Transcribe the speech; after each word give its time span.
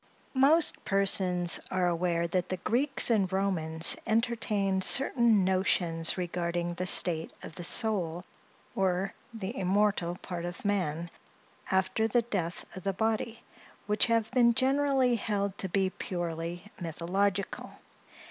MOST 0.33 0.83
persons 0.83 1.59
are 1.69 1.87
aware 1.87 2.27
that 2.27 2.49
the 2.49 2.57
Greeks 2.57 3.11
and 3.11 3.31
Romans 3.31 3.95
entertained 4.07 4.83
certain 4.83 5.43
notions 5.45 6.17
regarding 6.17 6.69
the 6.69 6.87
state 6.87 7.31
of 7.43 7.53
the 7.53 7.63
soul, 7.63 8.25
or 8.73 9.13
the 9.31 9.55
immortal 9.55 10.15
part 10.15 10.43
of 10.43 10.65
man, 10.65 11.11
after 11.69 12.07
the 12.07 12.23
death 12.23 12.65
of 12.75 12.81
the 12.81 12.93
body, 12.93 13.43
which 13.85 14.07
have 14.07 14.31
been 14.31 14.55
generally 14.55 15.17
held 15.17 15.55
to 15.59 15.69
be 15.69 15.91
purely 15.91 16.65
mythological. 16.79 17.73